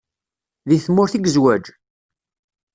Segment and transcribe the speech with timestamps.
[0.69, 1.65] Deg tmurt i yezweǧ?